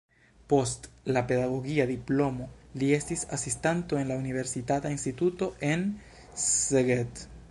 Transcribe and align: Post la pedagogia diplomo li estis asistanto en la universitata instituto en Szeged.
Post 0.51 0.85
la 1.17 1.21
pedagogia 1.31 1.85
diplomo 1.91 2.47
li 2.83 2.89
estis 2.97 3.23
asistanto 3.37 4.01
en 4.01 4.09
la 4.13 4.17
universitata 4.23 4.93
instituto 4.97 5.53
en 5.75 5.87
Szeged. 6.47 7.25